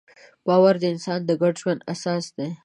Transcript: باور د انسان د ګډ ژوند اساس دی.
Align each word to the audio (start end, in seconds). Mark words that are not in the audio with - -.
باور 0.47 0.75
د 0.79 0.83
انسان 0.93 1.19
د 1.25 1.31
ګډ 1.41 1.53
ژوند 1.61 1.81
اساس 1.93 2.25
دی. 2.37 2.49